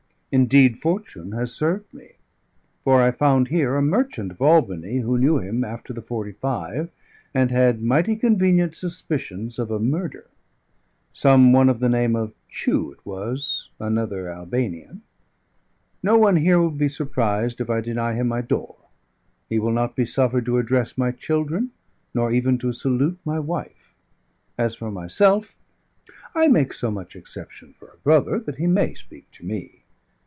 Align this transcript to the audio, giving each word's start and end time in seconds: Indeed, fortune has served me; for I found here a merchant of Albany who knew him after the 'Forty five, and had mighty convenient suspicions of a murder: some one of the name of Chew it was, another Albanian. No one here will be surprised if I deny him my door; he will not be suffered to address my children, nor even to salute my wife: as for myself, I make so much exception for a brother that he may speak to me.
Indeed, 0.33 0.79
fortune 0.79 1.33
has 1.33 1.53
served 1.53 1.93
me; 1.93 2.11
for 2.85 3.01
I 3.01 3.11
found 3.11 3.49
here 3.49 3.75
a 3.75 3.81
merchant 3.81 4.31
of 4.31 4.41
Albany 4.41 4.99
who 4.99 5.17
knew 5.17 5.39
him 5.39 5.65
after 5.65 5.91
the 5.91 5.99
'Forty 6.01 6.31
five, 6.31 6.89
and 7.33 7.51
had 7.51 7.83
mighty 7.83 8.15
convenient 8.15 8.73
suspicions 8.73 9.59
of 9.59 9.69
a 9.69 9.77
murder: 9.77 10.27
some 11.11 11.51
one 11.51 11.67
of 11.67 11.81
the 11.81 11.89
name 11.89 12.15
of 12.15 12.31
Chew 12.47 12.93
it 12.93 13.05
was, 13.05 13.71
another 13.77 14.29
Albanian. 14.31 15.01
No 16.01 16.15
one 16.17 16.37
here 16.37 16.61
will 16.61 16.69
be 16.71 16.87
surprised 16.87 17.59
if 17.59 17.69
I 17.69 17.81
deny 17.81 18.13
him 18.13 18.29
my 18.29 18.39
door; 18.39 18.77
he 19.49 19.59
will 19.59 19.73
not 19.73 19.97
be 19.97 20.05
suffered 20.05 20.45
to 20.45 20.59
address 20.59 20.97
my 20.97 21.11
children, 21.11 21.71
nor 22.13 22.31
even 22.31 22.57
to 22.59 22.71
salute 22.71 23.19
my 23.25 23.37
wife: 23.39 23.93
as 24.57 24.75
for 24.75 24.91
myself, 24.91 25.57
I 26.33 26.47
make 26.47 26.71
so 26.71 26.89
much 26.89 27.17
exception 27.17 27.73
for 27.73 27.89
a 27.89 27.97
brother 27.97 28.39
that 28.39 28.55
he 28.55 28.65
may 28.67 28.93
speak 28.93 29.29
to 29.31 29.45
me. 29.45 29.79